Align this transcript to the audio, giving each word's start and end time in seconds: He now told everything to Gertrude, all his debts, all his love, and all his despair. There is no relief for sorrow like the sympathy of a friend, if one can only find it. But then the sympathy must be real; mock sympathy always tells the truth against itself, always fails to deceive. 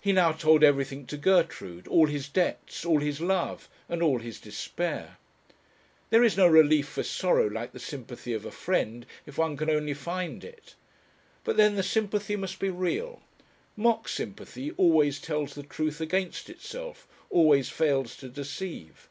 He 0.00 0.12
now 0.14 0.32
told 0.32 0.64
everything 0.64 1.04
to 1.04 1.18
Gertrude, 1.18 1.86
all 1.86 2.06
his 2.06 2.30
debts, 2.30 2.82
all 2.82 3.00
his 3.00 3.20
love, 3.20 3.68
and 3.90 4.02
all 4.02 4.18
his 4.20 4.40
despair. 4.40 5.18
There 6.08 6.24
is 6.24 6.34
no 6.38 6.46
relief 6.46 6.88
for 6.88 7.02
sorrow 7.02 7.46
like 7.50 7.72
the 7.72 7.78
sympathy 7.78 8.32
of 8.32 8.46
a 8.46 8.50
friend, 8.50 9.04
if 9.26 9.36
one 9.36 9.58
can 9.58 9.68
only 9.68 9.92
find 9.92 10.44
it. 10.44 10.76
But 11.44 11.58
then 11.58 11.76
the 11.76 11.82
sympathy 11.82 12.36
must 12.36 12.58
be 12.58 12.70
real; 12.70 13.20
mock 13.76 14.08
sympathy 14.08 14.70
always 14.78 15.20
tells 15.20 15.54
the 15.54 15.62
truth 15.62 16.00
against 16.00 16.48
itself, 16.48 17.06
always 17.28 17.68
fails 17.68 18.16
to 18.16 18.30
deceive. 18.30 19.10